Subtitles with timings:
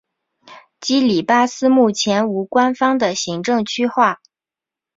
[0.79, 4.19] 基里巴斯目前无官方的行政区划。